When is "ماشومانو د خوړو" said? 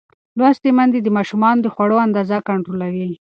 1.17-1.97